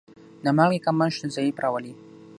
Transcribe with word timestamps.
د 0.43 0.45
مالګې 0.57 0.79
کمښت 0.85 1.21
ضعف 1.35 1.55
راولي. 1.63 1.93